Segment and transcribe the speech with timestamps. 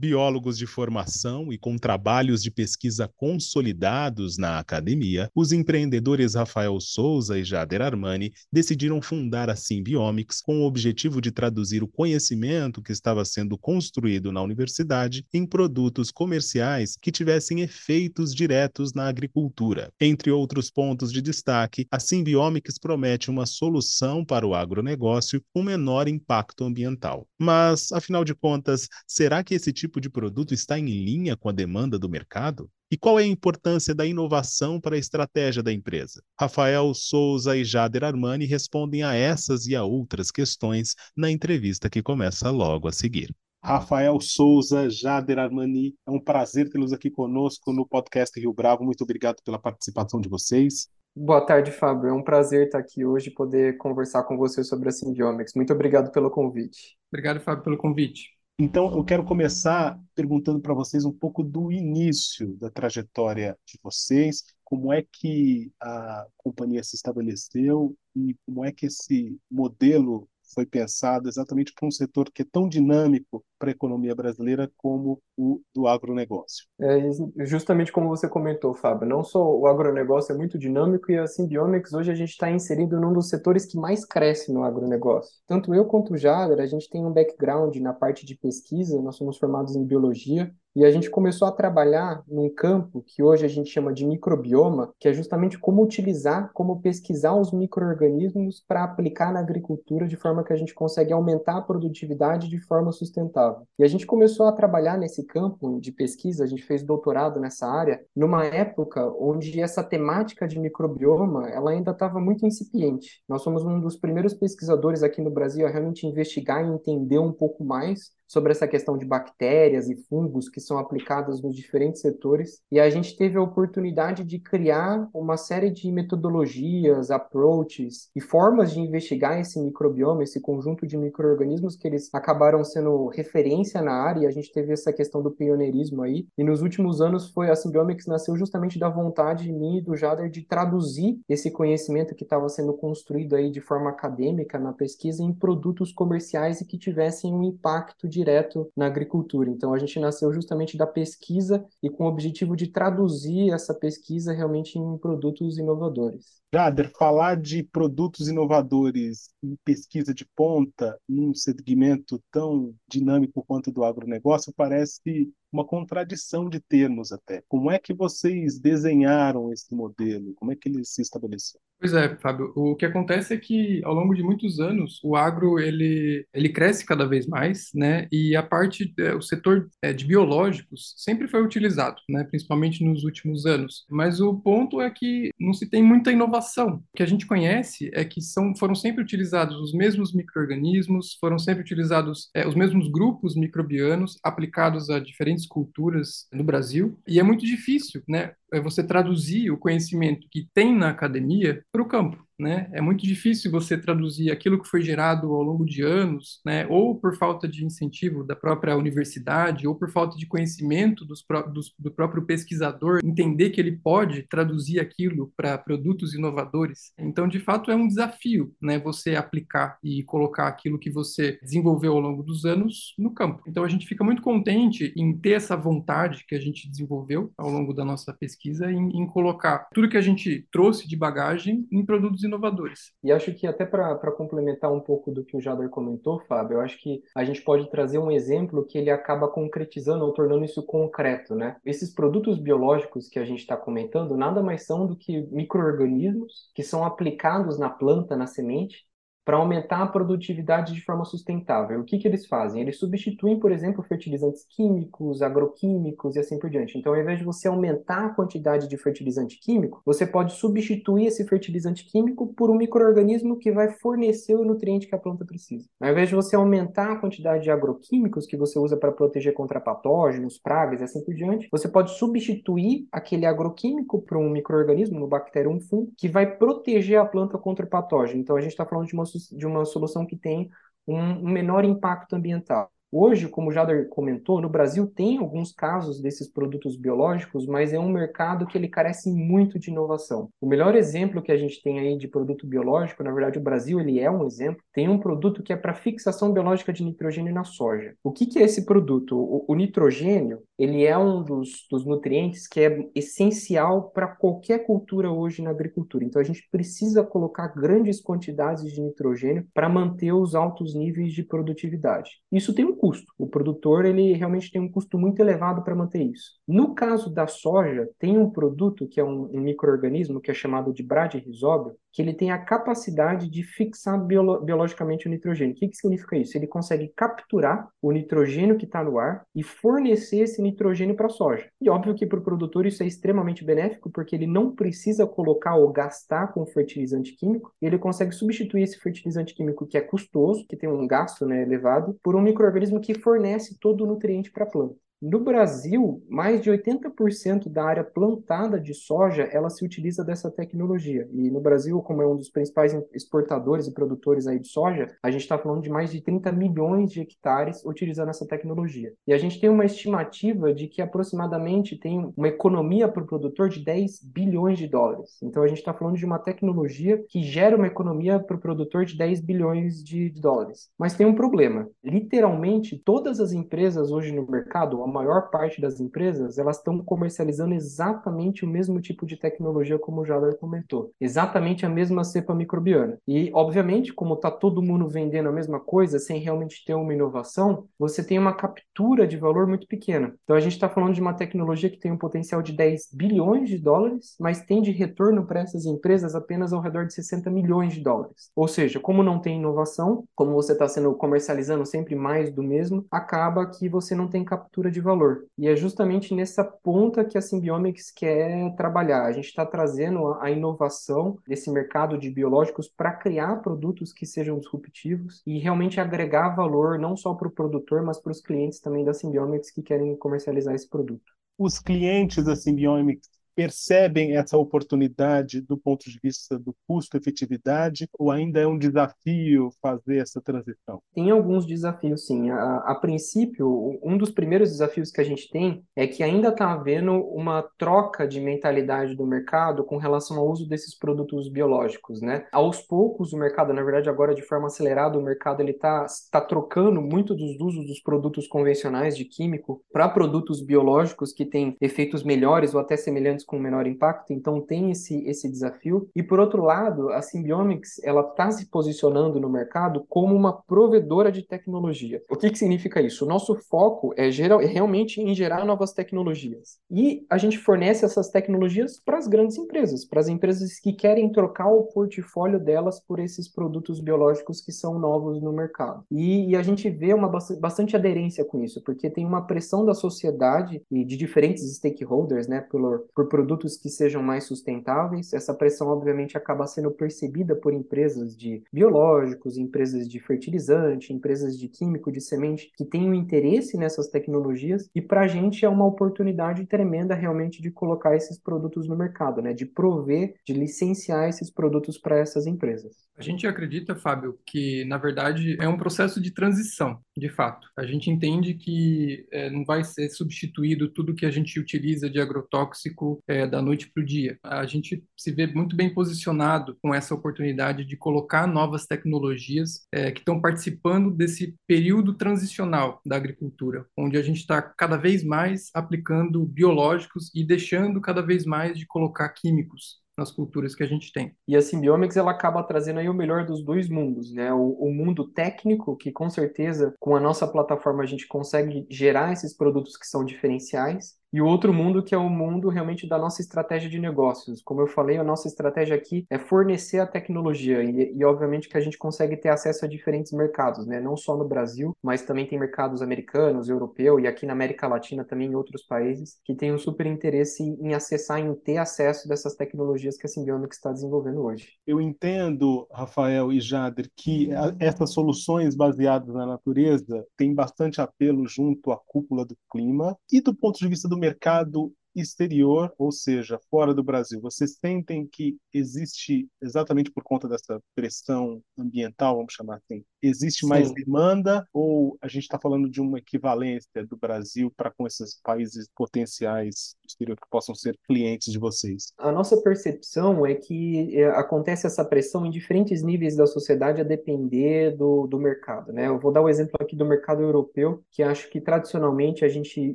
[0.00, 7.38] Biólogos de formação e com trabalhos de pesquisa consolidados na academia, os empreendedores Rafael Souza
[7.38, 12.92] e Jader Armani decidiram fundar a Symbiomics com o objetivo de traduzir o conhecimento que
[12.92, 19.92] estava sendo construído na universidade em produtos comerciais que tivessem efeitos diretos na agricultura.
[20.00, 26.08] Entre outros pontos de destaque, a Symbiomics promete uma solução para o agronegócio com menor
[26.08, 27.28] impacto ambiental.
[27.38, 31.52] Mas, afinal de contas, será que esse tipo de produto está em linha com a
[31.52, 32.70] demanda do mercado?
[32.90, 36.22] E qual é a importância da inovação para a estratégia da empresa?
[36.38, 42.02] Rafael Souza e Jader Armani respondem a essas e a outras questões na entrevista que
[42.02, 43.34] começa logo a seguir.
[43.62, 48.84] Rafael Souza, Jader Armani, é um prazer tê-los aqui conosco no podcast Rio Bravo.
[48.84, 50.88] Muito obrigado pela participação de vocês.
[51.14, 52.08] Boa tarde, Fábio.
[52.08, 55.54] É um prazer estar aqui hoje e poder conversar com você sobre a Symbiomics.
[55.54, 56.96] Muito obrigado pelo convite.
[57.12, 58.39] Obrigado, Fábio, pelo convite.
[58.62, 64.44] Então, eu quero começar perguntando para vocês um pouco do início da trajetória de vocês,
[64.62, 71.28] como é que a companhia se estabeleceu e como é que esse modelo foi pensado
[71.28, 75.86] exatamente para um setor que é tão dinâmico para a economia brasileira como o do
[75.86, 76.66] agronegócio.
[76.80, 81.26] É justamente como você comentou, Fábio, não só o agronegócio é muito dinâmico e a
[81.26, 85.32] Symbiomics hoje a gente está inserido num dos setores que mais cresce no agronegócio.
[85.46, 89.16] Tanto eu quanto o Jader, a gente tem um background na parte de pesquisa, nós
[89.16, 93.48] somos formados em biologia, e a gente começou a trabalhar num campo que hoje a
[93.48, 99.32] gente chama de microbioma, que é justamente como utilizar, como pesquisar os micro-organismos para aplicar
[99.32, 103.66] na agricultura de forma que a gente consegue aumentar a produtividade de forma sustentável.
[103.78, 107.66] E a gente começou a trabalhar nesse campo de pesquisa, a gente fez doutorado nessa
[107.66, 113.22] área, numa época onde essa temática de microbioma ela ainda estava muito incipiente.
[113.28, 117.32] Nós somos um dos primeiros pesquisadores aqui no Brasil a realmente investigar e entender um
[117.32, 122.62] pouco mais sobre essa questão de bactérias e fungos que são aplicadas nos diferentes setores.
[122.70, 128.72] E a gente teve a oportunidade de criar uma série de metodologias, approaches e formas
[128.72, 134.20] de investigar esse microbioma, esse conjunto de micro-organismos que eles acabaram sendo referência na área.
[134.20, 136.28] E a gente teve essa questão do pioneirismo aí.
[136.38, 139.96] E nos últimos anos foi a Symbiomics nasceu justamente da vontade de mim e do
[139.96, 145.20] Jader de traduzir esse conhecimento que estava sendo construído aí de forma acadêmica na pesquisa
[145.20, 149.50] em produtos comerciais e que tivessem um impacto de direto na agricultura.
[149.50, 154.32] Então, a gente nasceu justamente da pesquisa e com o objetivo de traduzir essa pesquisa
[154.32, 156.40] realmente em produtos inovadores.
[156.52, 163.72] Jader, falar de produtos inovadores e pesquisa de ponta num segmento tão dinâmico quanto o
[163.72, 167.42] do agronegócio parece uma contradição de termos até.
[167.48, 170.34] Como é que vocês desenharam esse modelo?
[170.34, 171.60] Como é que ele se estabeleceu?
[171.80, 172.52] Pois é, Fábio.
[172.54, 176.84] O que acontece é que ao longo de muitos anos o agro ele, ele cresce
[176.84, 178.06] cada vez mais, né?
[178.12, 182.22] E a parte é, o setor é, de biológicos sempre foi utilizado, né?
[182.24, 183.86] Principalmente nos últimos anos.
[183.88, 186.82] Mas o ponto é que não se tem muita inovação.
[186.92, 191.38] O que a gente conhece é que são foram sempre utilizados os mesmos microrganismos, foram
[191.38, 196.98] sempre utilizados é, os mesmos grupos microbianos aplicados a diferentes culturas no Brasil.
[197.06, 198.32] E é muito difícil, né?
[198.52, 202.68] É você traduzir o conhecimento que tem na academia para o campo né?
[202.72, 206.66] É muito difícil você traduzir aquilo que foi gerado ao longo de anos, né?
[206.68, 211.72] Ou por falta de incentivo da própria universidade, ou por falta de conhecimento dos, dos,
[211.78, 216.92] do próprio pesquisador, entender que ele pode traduzir aquilo para produtos inovadores.
[216.98, 218.78] Então, de fato, é um desafio, né?
[218.78, 223.42] Você aplicar e colocar aquilo que você desenvolveu ao longo dos anos no campo.
[223.46, 227.50] Então, a gente fica muito contente em ter essa vontade que a gente desenvolveu ao
[227.50, 231.84] longo da nossa pesquisa em, em colocar tudo que a gente trouxe de bagagem em
[231.84, 232.92] produtos inovadores.
[233.02, 236.60] E acho que até para complementar um pouco do que o Jader comentou, Fábio, eu
[236.60, 240.64] acho que a gente pode trazer um exemplo que ele acaba concretizando ou tornando isso
[240.64, 241.56] concreto, né?
[241.64, 246.62] Esses produtos biológicos que a gente está comentando nada mais são do que micro-organismos que
[246.62, 248.84] são aplicados na planta, na semente,
[249.24, 251.80] para aumentar a produtividade de forma sustentável.
[251.80, 252.60] O que, que eles fazem?
[252.60, 256.78] Eles substituem, por exemplo, fertilizantes químicos, agroquímicos e assim por diante.
[256.78, 261.26] Então, ao invés de você aumentar a quantidade de fertilizante químico, você pode substituir esse
[261.26, 265.68] fertilizante químico por um microorganismo que vai fornecer o nutriente que a planta precisa.
[265.80, 269.60] Ao invés de você aumentar a quantidade de agroquímicos que você usa para proteger contra
[269.60, 275.06] patógenos, pragas e assim por diante, você pode substituir aquele agroquímico por um microorganismo, no
[275.06, 278.20] bactéria, um fungo, que vai proteger a planta contra o patógeno.
[278.20, 280.50] Então, a gente está falando de uma de uma solução que tem
[280.86, 282.72] um menor impacto ambiental.
[282.92, 287.78] Hoje, como o Jader comentou, no Brasil tem alguns casos desses produtos biológicos, mas é
[287.78, 290.28] um mercado que ele carece muito de inovação.
[290.40, 293.78] O melhor exemplo que a gente tem aí de produto biológico, na verdade o Brasil
[293.78, 297.44] ele é um exemplo, tem um produto que é para fixação biológica de nitrogênio na
[297.44, 297.94] soja.
[298.02, 299.16] O que, que é esse produto?
[299.16, 305.12] O, o nitrogênio, ele é um dos, dos nutrientes que é essencial para qualquer cultura
[305.12, 306.04] hoje na agricultura.
[306.04, 311.22] Então a gente precisa colocar grandes quantidades de nitrogênio para manter os altos níveis de
[311.22, 312.10] produtividade.
[312.32, 313.12] Isso tem um custo.
[313.18, 316.30] O produtor ele realmente tem um custo muito elevado para manter isso.
[316.48, 320.72] No caso da soja, tem um produto que é um, um microorganismo que é chamado
[320.72, 325.54] de bradyrhizóbio, que ele tem a capacidade de fixar biolo biologicamente o nitrogênio.
[325.54, 326.38] O que, que significa isso?
[326.38, 331.10] Ele consegue capturar o nitrogênio que está no ar e fornecer esse nitrogênio para a
[331.10, 331.50] soja.
[331.60, 335.56] E óbvio que para o produtor isso é extremamente benéfico, porque ele não precisa colocar
[335.56, 340.56] ou gastar com fertilizante químico, ele consegue substituir esse fertilizante químico que é custoso, que
[340.56, 344.50] tem um gasto né, elevado, por um microorganismo que fornece todo o nutriente para a
[344.50, 344.76] planta.
[345.00, 351.08] No Brasil, mais de 80% da área plantada de soja, ela se utiliza dessa tecnologia.
[351.10, 355.10] E no Brasil, como é um dos principais exportadores e produtores aí de soja, a
[355.10, 358.92] gente está falando de mais de 30 milhões de hectares utilizando essa tecnologia.
[359.06, 363.48] E a gente tem uma estimativa de que aproximadamente tem uma economia para o produtor
[363.48, 365.16] de 10 bilhões de dólares.
[365.22, 368.84] Então a gente está falando de uma tecnologia que gera uma economia para o produtor
[368.84, 370.68] de 10 bilhões de dólares.
[370.78, 371.66] Mas tem um problema.
[371.82, 378.44] Literalmente, todas as empresas hoje no mercado, maior parte das empresas, elas estão comercializando exatamente
[378.44, 380.92] o mesmo tipo de tecnologia como o Jader comentou.
[381.00, 382.98] Exatamente a mesma cepa microbiana.
[383.06, 387.66] E, obviamente, como está todo mundo vendendo a mesma coisa, sem realmente ter uma inovação,
[387.78, 390.14] você tem uma captura de valor muito pequena.
[390.24, 393.48] Então, a gente está falando de uma tecnologia que tem um potencial de 10 bilhões
[393.48, 397.74] de dólares, mas tem de retorno para essas empresas apenas ao redor de 60 milhões
[397.74, 398.30] de dólares.
[398.34, 402.84] Ou seja, como não tem inovação, como você está sendo comercializando sempre mais do mesmo,
[402.90, 405.26] acaba que você não tem captura de de valor.
[405.38, 409.04] E é justamente nessa ponta que a Symbiomics quer trabalhar.
[409.04, 414.38] A gente está trazendo a inovação desse mercado de biológicos para criar produtos que sejam
[414.38, 418.84] disruptivos e realmente agregar valor não só para o produtor, mas para os clientes também
[418.84, 421.12] da Symbiomics que querem comercializar esse produto.
[421.38, 428.40] Os clientes da Symbiomics percebem essa oportunidade do ponto de vista do custo-efetividade ou ainda
[428.40, 430.80] é um desafio fazer essa transição?
[430.94, 432.30] Tem alguns desafios, sim.
[432.30, 436.52] A, a princípio, um dos primeiros desafios que a gente tem é que ainda está
[436.52, 442.26] havendo uma troca de mentalidade do mercado com relação ao uso desses produtos biológicos, né?
[442.32, 446.20] Aos poucos, o mercado, na verdade, agora de forma acelerada, o mercado ele está tá
[446.20, 452.02] trocando muito dos usos dos produtos convencionais de químico para produtos biológicos que têm efeitos
[452.02, 455.88] melhores ou até semelhantes com menor impacto, então tem esse, esse desafio.
[455.94, 461.12] E por outro lado, a Symbiomics ela está se posicionando no mercado como uma provedora
[461.12, 462.02] de tecnologia.
[462.10, 463.04] O que, que significa isso?
[463.04, 466.58] O nosso foco é, geral, é realmente em gerar novas tecnologias.
[466.68, 471.12] E a gente fornece essas tecnologias para as grandes empresas, para as empresas que querem
[471.12, 475.84] trocar o portfólio delas por esses produtos biológicos que são novos no mercado.
[475.88, 479.74] E, e a gente vê uma bastante aderência com isso, porque tem uma pressão da
[479.74, 485.12] sociedade e de diferentes stakeholders, né, por, por produtos que sejam mais sustentáveis.
[485.12, 491.48] Essa pressão, obviamente, acaba sendo percebida por empresas de biológicos, empresas de fertilizante, empresas de
[491.48, 494.70] químico, de semente, que têm um interesse nessas tecnologias.
[494.74, 499.20] E para a gente é uma oportunidade tremenda realmente de colocar esses produtos no mercado,
[499.20, 499.34] né?
[499.34, 502.76] de prover, de licenciar esses produtos para essas empresas.
[502.96, 507.48] A gente acredita, Fábio, que na verdade é um processo de transição, de fato.
[507.56, 511.98] A gente entende que é, não vai ser substituído tudo que a gente utiliza de
[511.98, 514.18] agrotóxico é, da noite para o dia.
[514.22, 519.90] A gente se vê muito bem posicionado com essa oportunidade de colocar novas tecnologias é,
[519.90, 525.50] que estão participando desse período transicional da agricultura, onde a gente está cada vez mais
[525.54, 530.92] aplicando biológicos e deixando cada vez mais de colocar químicos nas culturas que a gente
[530.92, 531.14] tem.
[531.28, 534.32] E a Symbiomics ela acaba trazendo aí o melhor dos dois mundos, né?
[534.32, 539.12] O, o, mundo técnico, que com certeza com a nossa plataforma a gente consegue gerar
[539.12, 542.98] esses produtos que são diferenciais, e o outro mundo que é o mundo realmente da
[542.98, 544.42] nossa estratégia de negócios.
[544.42, 548.56] Como eu falei, a nossa estratégia aqui é fornecer a tecnologia e, e, obviamente que
[548.56, 550.80] a gente consegue ter acesso a diferentes mercados, né?
[550.80, 555.04] Não só no Brasil, mas também tem mercados americanos, europeu e aqui na América Latina
[555.04, 559.34] também em outros países que têm um super interesse em acessar, em ter acesso dessas
[559.34, 561.48] tecnologias que a Symbiomics está desenvolvendo hoje.
[561.66, 568.70] Eu entendo, Rafael e Jader, que essas soluções baseadas na natureza têm bastante apelo junto
[568.70, 573.74] à cúpula do clima e do ponto de vista do mercado exterior, ou seja, fora
[573.74, 579.84] do Brasil, vocês sentem que existe, exatamente por conta dessa pressão ambiental, vamos chamar assim,
[580.02, 580.74] Existe mais Sim.
[580.74, 585.68] demanda ou a gente está falando de uma equivalência do Brasil para com esses países
[585.74, 588.92] potenciais exterior que possam ser clientes de vocês?
[588.98, 593.84] A nossa percepção é que é, acontece essa pressão em diferentes níveis da sociedade a
[593.84, 595.72] depender do, do mercado.
[595.72, 595.86] Né?
[595.86, 599.28] Eu vou dar o um exemplo aqui do mercado europeu, que acho que tradicionalmente a
[599.28, 599.60] gente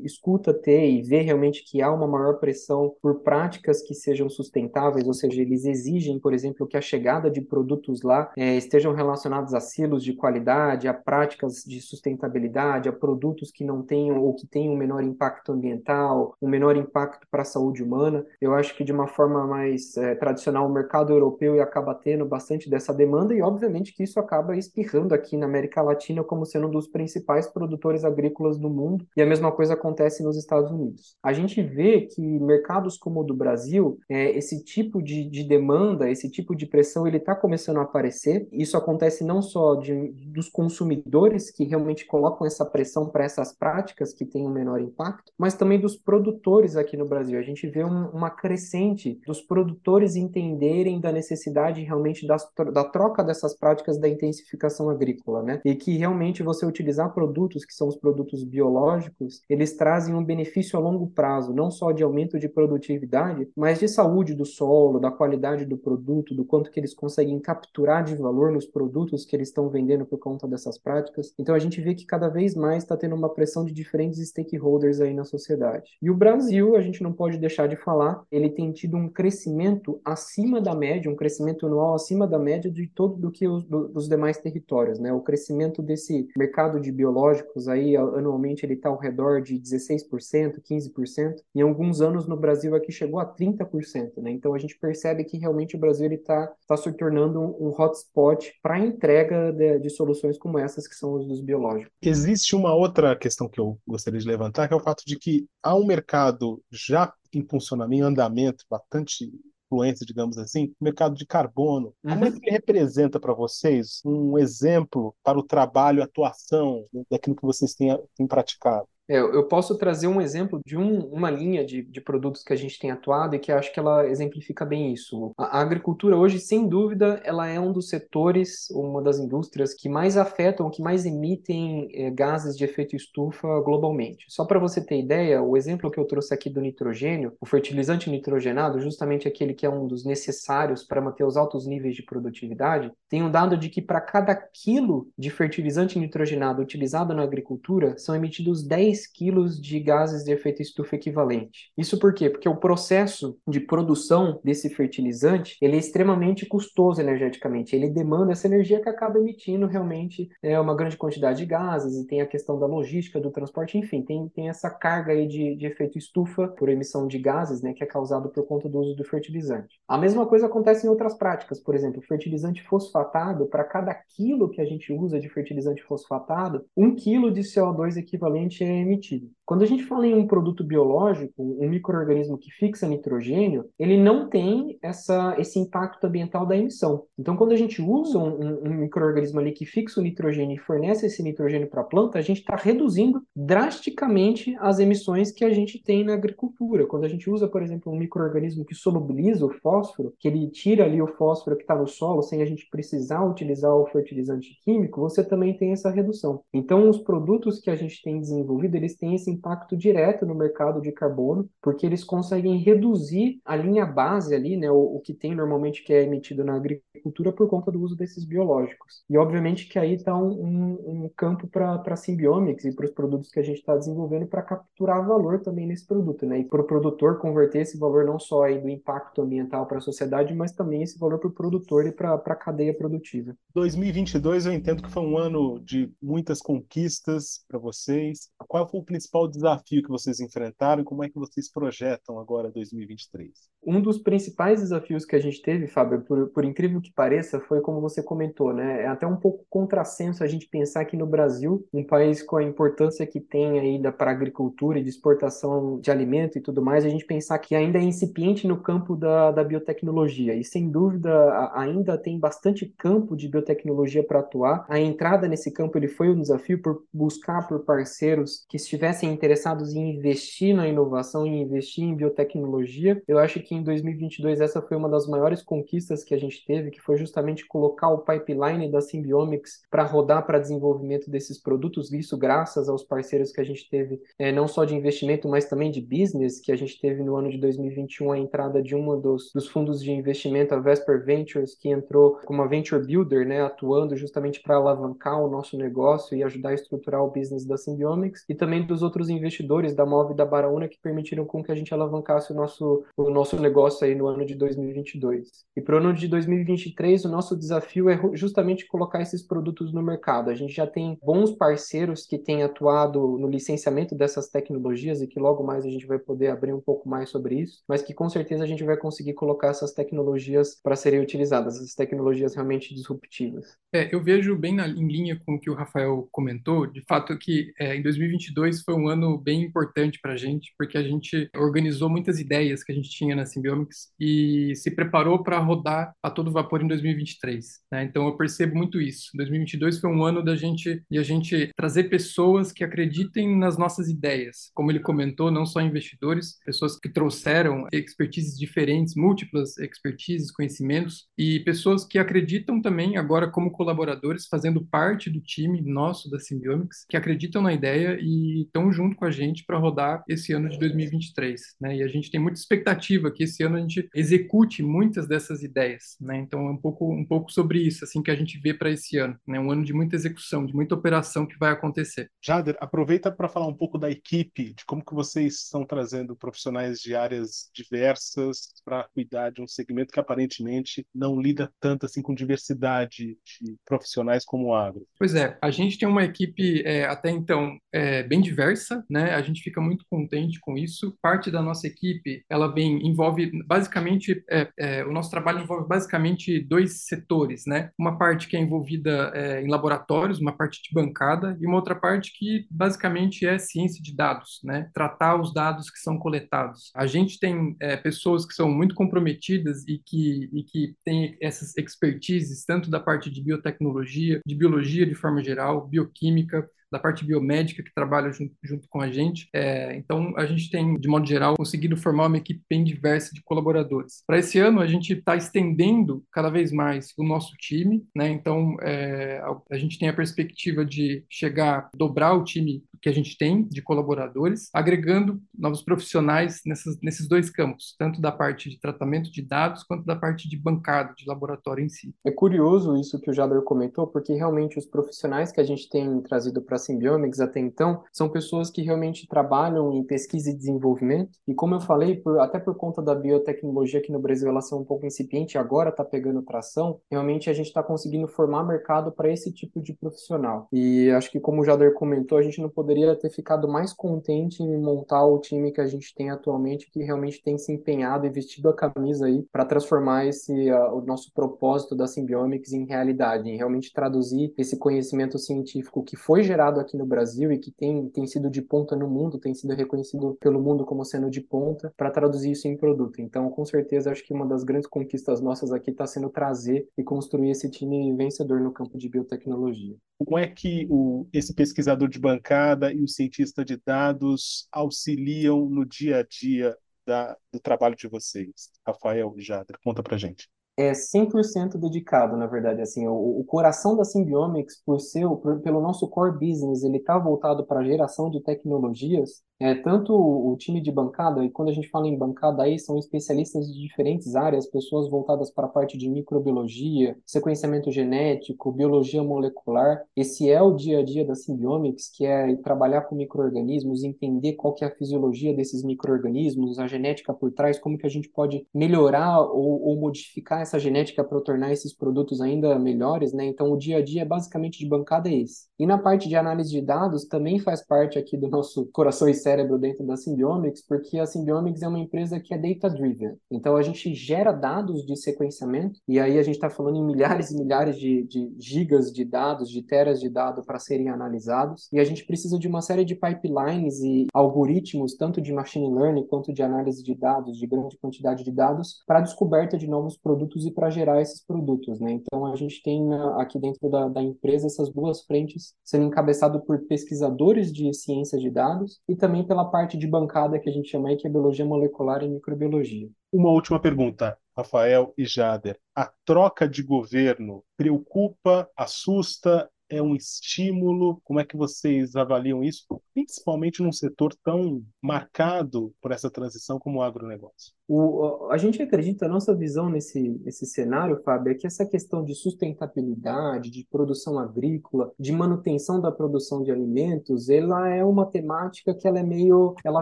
[0.04, 5.08] escuta ter e vê realmente que há uma maior pressão por práticas que sejam sustentáveis,
[5.08, 9.54] ou seja, eles exigem, por exemplo, que a chegada de produtos lá é, estejam relacionados
[9.54, 14.48] a silos de qualidade, a práticas de sustentabilidade, a produtos que não tenham ou que
[14.48, 18.26] tenham um menor impacto ambiental, um menor impacto para a saúde humana.
[18.42, 22.70] Eu acho que de uma forma mais é, tradicional o mercado europeu acaba tendo bastante
[22.70, 26.72] dessa demanda e obviamente que isso acaba espirrando aqui na América Latina como sendo um
[26.72, 31.16] dos principais produtores agrícolas do mundo e a mesma coisa acontece nos Estados Unidos.
[31.22, 36.10] A gente vê que mercados como o do Brasil, é, esse tipo de, de demanda,
[36.10, 38.48] esse tipo de pressão, ele está começando a aparecer.
[38.52, 44.14] Isso acontece não só de, dos consumidores que realmente colocam essa pressão para essas práticas
[44.14, 47.40] que têm um menor impacto, mas também dos produtores aqui no Brasil.
[47.40, 53.24] A gente vê um, uma crescente dos produtores entenderem da necessidade realmente das, da troca
[53.24, 55.62] dessas práticas da intensificação agrícola, né?
[55.64, 60.78] E que realmente você utilizar produtos que são os produtos biológicos, eles trazem um benefício
[60.78, 65.12] a longo prazo, não só de aumento de produtividade, mas de saúde do solo, da
[65.12, 69.48] qualidade do produto, do quanto que eles conseguem capturar de valor nos produtos que eles
[69.48, 71.32] estão vendendo por conta dessas práticas.
[71.38, 75.00] Então a gente vê que cada vez mais está tendo uma pressão de diferentes stakeholders
[75.00, 75.92] aí na sociedade.
[76.02, 80.02] E o Brasil, a gente não pode deixar de falar, ele tem tido um crescimento
[80.04, 83.88] acima da média, um crescimento anual acima da média de todo do que os do,
[83.88, 85.14] dos demais territórios, né?
[85.14, 91.36] O crescimento desse mercado de biológicos aí anualmente ele está ao redor de 16%, 15%.
[91.54, 94.32] Em alguns anos no Brasil aqui chegou a 30%, né?
[94.32, 98.54] Então a gente percebe que realmente o Brasil está tá se tornando um, um hotspot
[98.62, 101.92] para entrega de, de, soluções como essas que são os dos biológicos.
[102.02, 105.48] Existe uma outra questão que eu gostaria de levantar, que é o fato de que
[105.62, 109.32] há um mercado já em funcionamento, em andamento, bastante
[109.66, 111.94] influência, digamos assim, o mercado de carbono.
[112.04, 112.14] Uhum.
[112.14, 117.46] Como é que ele representa para vocês um exemplo para o trabalho, atuação daquilo que
[117.46, 118.88] vocês têm, têm praticado?
[119.08, 122.56] É, eu posso trazer um exemplo de um, uma linha de, de produtos que a
[122.56, 125.32] gente tem atuado e que acho que ela exemplifica bem isso.
[125.38, 129.88] A, a, agricultura hoje, sem dúvida, ela é um dos setores, uma das indústrias que
[129.88, 134.26] mais afetam, que mais emitem é, gases de efeito estufa globalmente.
[134.28, 138.10] Só para você ter ideia, o exemplo que eu trouxe aqui do nitrogênio, o fertilizante
[138.10, 142.92] nitrogenado, justamente aquele que é um dos necessários para manter os altos níveis de produtividade,
[143.08, 148.16] tem um dado de que para cada quilo de fertilizante nitrogenado utilizado na agricultura, são
[148.16, 151.72] emitidos 10 10 quilos de gases de efeito estufa equivalente.
[151.78, 152.30] Isso por quê?
[152.30, 157.76] Porque o processo de produção desse fertilizante ele é extremamente custoso energeticamente.
[157.76, 162.08] Ele demanda essa energia que acaba emitindo realmente é, uma grande quantidade de gases e
[162.08, 165.66] tem a questão da logística, do transporte, enfim, tem, tem essa carga aí de, de
[165.66, 169.04] efeito estufa por emissão de gases, né, que é causado por conta do uso do
[169.04, 169.80] fertilizante.
[169.88, 174.62] A mesma coisa acontece em outras práticas, por exemplo, fertilizante fosfatado, para cada quilo que
[174.62, 179.30] a gente usa de fertilizante fosfatado, um quilo de CO2 equivalente é emitido.
[179.46, 184.28] Quando a gente fala em um produto biológico, um microorganismo que fixa nitrogênio, ele não
[184.28, 187.04] tem essa, esse impacto ambiental da emissão.
[187.18, 191.06] Então, quando a gente usa um, um microorganismo ali que fixa o nitrogênio e fornece
[191.06, 195.82] esse nitrogênio para a planta, a gente está reduzindo drasticamente as emissões que a gente
[195.82, 196.88] tem na agricultura.
[196.88, 200.86] Quando a gente usa, por exemplo, um microorganismo que solubiliza o fósforo, que ele tira
[200.86, 205.02] ali o fósforo que está no solo sem a gente precisar utilizar o fertilizante químico,
[205.02, 206.42] você também tem essa redução.
[206.54, 210.82] Então, os produtos que a gente tem desenvolvido, eles têm esse impacto direto no mercado
[210.82, 215.36] de carbono, porque eles conseguem reduzir a linha base ali, né, o, o que tem
[215.36, 219.04] normalmente que é emitido na agricultura por conta do uso desses biológicos.
[219.10, 223.40] E obviamente que aí está um, um, campo para Symbiomics e para os produtos que
[223.40, 227.20] a gente está desenvolvendo para capturar valor também nesse produto, né, e para o produtor
[227.20, 230.98] converter esse valor não só aí do impacto ambiental para a sociedade, mas também esse
[230.98, 233.36] valor para o produtor e para a cadeia produtiva.
[233.54, 238.30] 2022 eu entendo que foi um ano de muitas conquistas para vocês.
[238.48, 242.20] Qual foi o principal principal desafio que vocês enfrentaram e como é que vocês projetam
[242.20, 243.30] agora 2023?
[243.66, 247.62] Um dos principais desafios que a gente teve, Fábio, por, por incrível que pareça, foi
[247.62, 248.84] como você comentou, né?
[248.84, 252.44] É até um pouco contrassenso a gente pensar que no Brasil, um país com a
[252.44, 256.86] importância que tem ainda para a agricultura e de exportação de alimento e tudo mais,
[256.86, 260.36] a gente pensar que ainda é incipiente no campo da, da biotecnologia.
[260.36, 264.66] E sem dúvida, ainda tem bastante campo de biotecnologia para atuar.
[264.70, 269.74] A entrada nesse campo ele foi um desafio por buscar por parceiros que estivessem interessados
[269.74, 273.02] em investir na inovação e investir em biotecnologia.
[273.08, 276.72] Eu acho que em 2022 essa foi uma das maiores conquistas que a gente teve,
[276.72, 282.18] que foi justamente colocar o pipeline da Symbiomics para rodar para desenvolvimento desses produtos, isso
[282.18, 285.82] graças aos parceiros que a gente teve, é, não só de investimento, mas também de
[285.82, 289.48] business, que a gente teve no ano de 2021 a entrada de um dos, dos
[289.48, 294.42] fundos de investimento, a Vesper Ventures, que entrou como uma venture builder, né, atuando justamente
[294.42, 298.66] para alavancar o nosso negócio e ajudar a estruturar o business da Symbiomics, e também
[298.66, 302.32] dos outros investidores da Move e da Baraúna que permitiram com que a gente alavancasse
[302.32, 305.46] o nosso, o nosso negócio aí no ano de 2022.
[305.56, 309.82] E para o ano de 2023, o nosso desafio é justamente colocar esses produtos no
[309.82, 310.30] mercado.
[310.30, 315.20] A gente já tem bons parceiros que têm atuado no licenciamento dessas tecnologias e que
[315.20, 318.10] logo mais a gente vai poder abrir um pouco mais sobre isso, mas que com
[318.10, 323.58] certeza a gente vai conseguir colocar essas tecnologias para serem utilizadas, essas tecnologias realmente disruptivas.
[323.74, 327.18] É, eu vejo bem na, em linha com o que o Rafael comentou, de fato
[327.18, 331.30] que é, em 2022 foi um ano bem importante para a gente, porque a gente
[331.36, 336.10] organizou muitas ideias que a gente tinha na Symbiomics e se preparou para rodar a
[336.10, 337.46] todo vapor em 2023.
[337.72, 337.84] Né?
[337.84, 339.10] Então eu percebo muito isso.
[339.16, 343.88] 2022 foi um ano da gente de a gente trazer pessoas que acreditem nas nossas
[343.88, 351.08] ideias, como ele comentou, não só investidores, pessoas que trouxeram expertises diferentes, múltiplas expertises, conhecimentos
[351.18, 356.86] e pessoas que acreditam também agora como colaboradores, fazendo parte do time nosso da Symbiomics,
[356.90, 360.60] que acreditam na ideia e estão junto com a gente para rodar esse ano de
[360.60, 361.78] 2023, né?
[361.78, 365.96] E a gente tem muita expectativa que esse ano a gente execute muitas dessas ideias,
[366.00, 366.18] né?
[366.18, 368.98] Então é um pouco um pouco sobre isso assim que a gente vê para esse
[368.98, 369.40] ano, né?
[369.40, 372.10] Um ano de muita execução, de muita operação que vai acontecer.
[372.24, 376.80] Jader, aproveita para falar um pouco da equipe, de como que vocês estão trazendo profissionais
[376.80, 382.14] de áreas diversas para cuidar de um segmento que aparentemente não lida tanto assim com
[382.14, 384.86] diversidade de profissionais como o agro.
[384.98, 389.14] Pois é, a gente tem uma equipe é, até então é, bem diversa, né?
[389.14, 390.98] A gente fica muito contente com isso.
[391.02, 396.86] Parte da nossa equipe, ela envolve basicamente é, é, o nosso trabalho envolve basicamente dois
[396.86, 397.70] setores, né?
[397.78, 401.76] Uma parte que é envolvida é, em laboratórios, uma parte de bancada e uma outra
[401.76, 404.70] parte que basicamente é ciência de dados, né?
[404.74, 406.72] Tratar os dados que são coletados.
[406.76, 411.56] A gente tem é, pessoas que são muito comprometidas e que e que têm essas
[411.58, 417.64] expertises tanto da parte de biotecnologia, de biologia de forma geral, bioquímica, da parte biomédica
[417.64, 419.30] que trabalha junto, junto com a gente.
[419.34, 423.22] É, então, a gente tem, de modo geral, conseguido formar uma equipe bem diversa de
[423.24, 424.04] colaboradores.
[424.06, 428.10] Para esse ano, a gente está estendendo cada vez mais o nosso time, né?
[428.10, 432.94] Então, é, a, a gente tem a perspectiva de chegar, dobrar o time que a
[432.94, 438.60] gente tem de colaboradores, agregando novos profissionais nessas, nesses dois campos, tanto da parte de
[438.60, 441.96] tratamento de dados quanto da parte de bancada, de laboratório em si.
[442.06, 446.00] É curioso isso que o Jader comentou, porque realmente os profissionais que a gente tem
[446.02, 451.18] trazido para a Symbiomics até então são pessoas que realmente trabalham em pesquisa e desenvolvimento,
[451.28, 454.54] e como eu falei, por, até por conta da biotecnologia aqui no Brasil ela ser
[454.54, 459.12] um pouco incipiente, agora está pegando tração, realmente a gente está conseguindo formar mercado para
[459.12, 460.48] esse tipo de profissional.
[460.54, 463.72] E acho que como o Jader comentou, a gente não poderia poderia ter ficado mais
[463.72, 468.06] contente em montar o time que a gente tem atualmente, que realmente tem se empenhado
[468.06, 472.66] e vestido a camisa aí para transformar esse uh, o nosso propósito da Symbiomics em
[472.66, 477.50] realidade, em realmente traduzir esse conhecimento científico que foi gerado aqui no Brasil e que
[477.50, 481.22] tem, tem sido de ponta no mundo, tem sido reconhecido pelo mundo como sendo de
[481.22, 483.02] ponta, para traduzir isso em produto.
[483.02, 486.84] Então, com certeza, acho que uma das grandes conquistas nossas aqui está sendo trazer e
[486.84, 489.78] construir esse time vencedor no campo de biotecnologia.
[489.98, 495.66] Como é que o, esse pesquisador de bancada e o cientista de dados auxiliam no
[495.66, 498.52] dia a dia da, do trabalho de vocês?
[498.66, 503.84] Rafael Jader, conta pra gente é 100% dedicado, na verdade, assim, o, o coração da
[503.84, 508.22] Symbiomics, por ser, por, pelo nosso core business, ele está voltado para a geração de
[508.22, 512.58] tecnologias, é, tanto o time de bancada, e quando a gente fala em bancada aí,
[512.58, 519.04] são especialistas de diferentes áreas, pessoas voltadas para a parte de microbiologia, sequenciamento genético, biologia
[519.04, 519.84] molecular.
[519.96, 524.54] Esse é o dia a dia da Symbiomics, que é trabalhar com micro-organismos, entender qual
[524.54, 528.46] que é a fisiologia desses micro-organismos, a genética por trás, como que a gente pode
[528.54, 533.26] melhorar ou, ou modificar essa genética para tornar esses produtos ainda melhores, né?
[533.26, 535.48] Então, o dia a dia basicamente de bancada é esse.
[535.60, 539.58] E na parte de análise de dados, também faz parte aqui do nosso coração cérebro
[539.58, 543.16] dentro da Symbiomics, porque a Symbiomics é uma empresa que é data-driven.
[543.32, 547.32] Então, a gente gera dados de sequenciamento, e aí a gente está falando em milhares
[547.32, 551.80] e milhares de, de gigas de dados, de teras de dados para serem analisados, e
[551.80, 556.32] a gente precisa de uma série de pipelines e algoritmos, tanto de machine learning quanto
[556.32, 560.52] de análise de dados, de grande quantidade de dados, para descoberta de novos produtos e
[560.52, 561.80] para gerar esses produtos.
[561.80, 561.94] Né?
[561.94, 566.60] Então, a gente tem aqui dentro da, da empresa essas duas frentes sendo encabeçado por
[566.68, 570.90] pesquisadores de ciência de dados e também pela parte de bancada que a gente chama
[570.90, 572.90] aí, que é biologia molecular e microbiologia.
[573.12, 574.18] Uma última pergunta.
[574.36, 581.00] Rafael e Jader, a troca de governo preocupa, assusta, é um estímulo?
[581.06, 586.80] Como é que vocês avaliam isso, principalmente num setor tão marcado por essa transição como
[586.80, 587.55] o agronegócio?
[587.68, 592.04] O, a gente acredita, a nossa visão nesse, nesse cenário, Fábio, é que essa questão
[592.04, 598.74] de sustentabilidade, de produção agrícola, de manutenção da produção de alimentos, ela é uma temática
[598.74, 599.82] que ela é meio, ela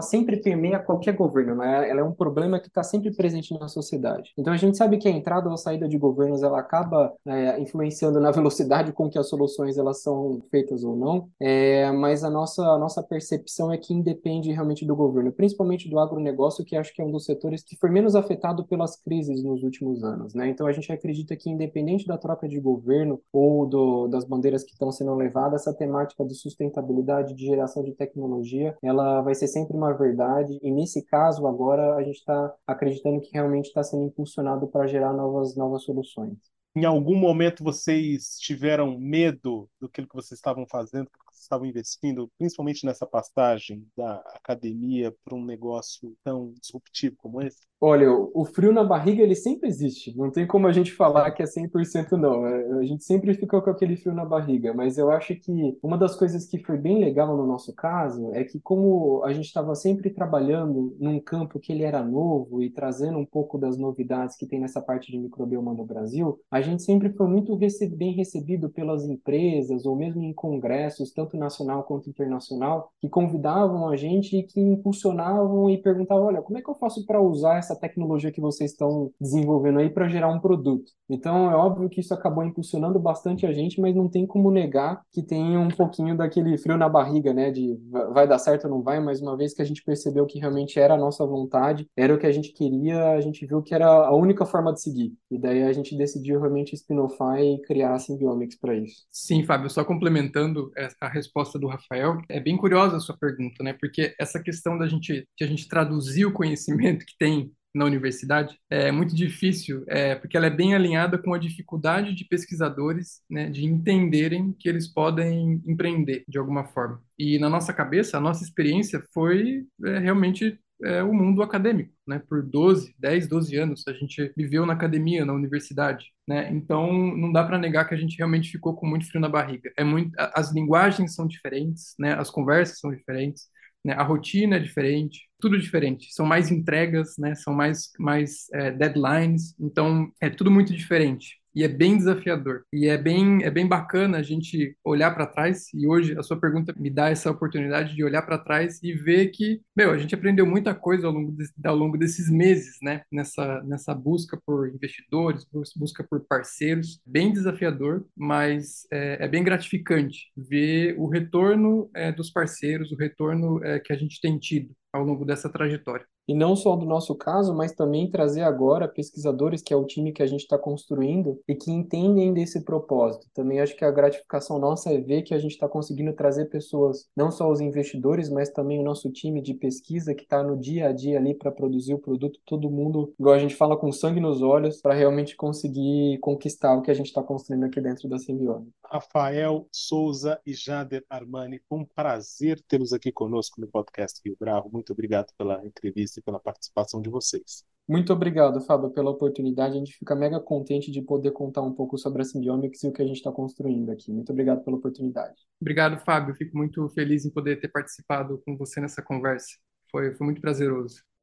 [0.00, 1.88] sempre permeia qualquer governo, né?
[1.88, 4.32] ela é um problema que está sempre presente na sociedade.
[4.38, 7.60] Então a gente sabe que a entrada ou a saída de governos, ela acaba é,
[7.60, 12.30] influenciando na velocidade com que as soluções elas são feitas ou não, é, mas a
[12.30, 16.92] nossa, a nossa percepção é que independe realmente do governo, principalmente do agronegócio, que acho
[16.94, 20.32] que é um dos setores que que foi menos afetado pelas crises nos últimos anos,
[20.32, 20.48] né?
[20.48, 24.72] Então a gente acredita que independente da troca de governo ou do, das bandeiras que
[24.72, 29.76] estão sendo levadas, essa temática de sustentabilidade, de geração de tecnologia, ela vai ser sempre
[29.76, 30.58] uma verdade.
[30.62, 35.12] E nesse caso agora a gente está acreditando que realmente está sendo impulsionado para gerar
[35.12, 36.38] novas novas soluções.
[36.76, 41.08] Em algum momento vocês tiveram medo do que vocês estavam fazendo,
[41.44, 47.60] estavam investindo, principalmente nessa passagem da academia para um negócio tão disruptivo como esse?
[47.86, 50.16] Olha, o frio na barriga ele sempre existe.
[50.16, 52.46] Não tem como a gente falar que é 100% não.
[52.46, 55.98] É, a gente sempre fica com aquele frio na barriga, mas eu acho que uma
[55.98, 59.74] das coisas que foi bem legal no nosso caso é que como a gente estava
[59.74, 64.46] sempre trabalhando num campo que ele era novo e trazendo um pouco das novidades que
[64.46, 67.54] tem nessa parte de microbioma no Brasil, a gente sempre foi muito
[67.90, 73.96] bem recebido pelas empresas ou mesmo em congressos, tanto nacional quanto internacional, que convidavam a
[73.96, 77.76] gente e que impulsionavam e perguntavam, olha, como é que eu faço para usar essa
[77.76, 80.92] tecnologia que vocês estão desenvolvendo aí para gerar um produto.
[81.08, 85.02] Então, é óbvio que isso acabou impulsionando bastante a gente, mas não tem como negar
[85.12, 87.50] que tem um pouquinho daquele frio na barriga, né?
[87.50, 87.78] De
[88.12, 90.78] vai dar certo ou não vai, mas uma vez que a gente percebeu que realmente
[90.78, 93.86] era a nossa vontade, era o que a gente queria, a gente viu que era
[93.86, 95.12] a única forma de seguir.
[95.30, 99.04] E daí a gente decidiu realmente spin-offar e criar a Symbiomics para isso.
[99.10, 100.70] Sim, Fábio, só complementando
[101.00, 101.23] a resposta
[101.58, 103.72] do Rafael, é bem curiosa a sua pergunta, né?
[103.72, 108.56] Porque essa questão da gente, que a gente traduzir o conhecimento que tem na universidade
[108.70, 113.50] é muito difícil, é, porque ela é bem alinhada com a dificuldade de pesquisadores né,
[113.50, 117.02] de entenderem que eles podem empreender de alguma forma.
[117.18, 122.20] E na nossa cabeça, a nossa experiência foi é, realmente é, o mundo acadêmico, né?
[122.28, 126.50] Por 12, 10, 12 anos a gente viveu na academia, na universidade, né?
[126.52, 129.72] Então não dá para negar que a gente realmente ficou com muito frio na barriga.
[129.76, 132.14] É muito, as linguagens são diferentes, né?
[132.14, 133.44] As conversas são diferentes
[133.84, 133.92] né?
[133.94, 136.12] A rotina é diferente, tudo diferente.
[136.14, 137.34] São mais entregas, né?
[137.34, 139.54] São mais, mais é, deadlines.
[139.60, 142.64] Então, é tudo muito diferente e é bem desafiador.
[142.72, 146.38] E é bem, é bem bacana a gente olhar para trás, e hoje a sua
[146.38, 150.14] pergunta me dá essa oportunidade de olhar para trás e ver que, meu, a gente
[150.14, 153.02] aprendeu muita coisa ao longo, de, ao longo desses meses, né?
[153.10, 157.00] Nessa, nessa busca por investidores, busca por parceiros.
[157.06, 163.62] Bem desafiador, mas é, é bem gratificante ver o retorno é, dos parceiros, o retorno
[163.64, 166.06] é, que a gente tem tido ao longo dessa trajetória.
[166.26, 170.12] E não só do nosso caso, mas também trazer agora pesquisadores, que é o time
[170.12, 173.26] que a gente está construindo e que entendem desse propósito.
[173.34, 177.08] Também acho que a gratificação nossa é ver que a gente está conseguindo trazer pessoas,
[177.16, 180.88] não só os investidores, mas também o nosso time de pesquisa que está no dia
[180.88, 184.20] a dia ali para produzir o produto, todo mundo, igual a gente fala, com sangue
[184.20, 188.16] nos olhos, para realmente conseguir conquistar o que a gente está construindo aqui dentro da
[188.16, 188.70] Symbiose.
[188.86, 194.70] Rafael Souza e Jader Armani, um prazer tê-los aqui conosco no podcast Rio Bravo.
[194.84, 197.64] Muito obrigado pela entrevista e pela participação de vocês.
[197.88, 199.76] Muito obrigado, Fábio, pela oportunidade.
[199.76, 202.92] A gente fica mega contente de poder contar um pouco sobre a Symbiomics e o
[202.92, 204.12] que a gente está construindo aqui.
[204.12, 205.34] Muito obrigado pela oportunidade.
[205.58, 206.34] Obrigado, Fábio.
[206.34, 209.56] Fico muito feliz em poder ter participado com você nessa conversa.
[209.90, 211.02] Foi, foi muito prazeroso.